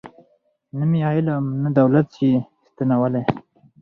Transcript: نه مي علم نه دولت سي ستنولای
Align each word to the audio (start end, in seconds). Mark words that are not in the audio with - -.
نه 0.77 0.85
مي 0.91 0.99
علم 1.11 1.43
نه 1.63 1.69
دولت 1.79 2.07
سي 2.17 2.29
ستنولای 2.69 3.23